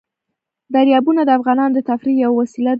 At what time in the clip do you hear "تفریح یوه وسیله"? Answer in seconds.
1.89-2.67